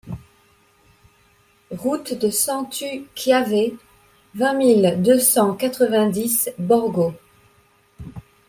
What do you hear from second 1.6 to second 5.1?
Route de Centu Chiave, vingt mille